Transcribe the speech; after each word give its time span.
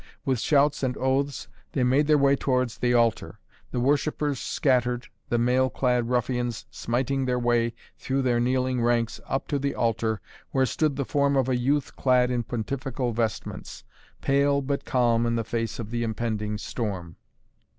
With 0.25 0.39
shouts 0.39 0.81
and 0.81 0.97
oaths 0.97 1.47
they 1.73 1.83
made 1.83 2.07
their 2.07 2.17
way 2.17 2.35
towards 2.35 2.79
the 2.79 2.91
altar. 2.91 3.37
The 3.69 3.79
worshippers 3.79 4.39
scattered, 4.39 5.09
the 5.29 5.37
mail 5.37 5.69
clad 5.69 6.09
ruffians 6.09 6.65
smiting 6.71 7.25
their 7.25 7.37
way 7.37 7.75
through 7.99 8.23
their 8.23 8.39
kneeling 8.39 8.81
ranks 8.81 9.21
up 9.27 9.47
to 9.49 9.59
the 9.59 9.75
altar 9.75 10.19
where 10.49 10.65
stood 10.65 10.95
the 10.95 11.05
form 11.05 11.35
of 11.37 11.47
a 11.49 11.55
youth 11.55 11.95
clad 11.97 12.31
in 12.31 12.41
pontifical 12.41 13.13
vestments, 13.13 13.83
pale 14.21 14.63
but 14.63 14.85
calm 14.85 15.27
in 15.27 15.35
the 15.35 15.43
face 15.43 15.77
of 15.77 15.91
the 15.91 16.01
impending 16.01 16.57
storm. 16.57 17.17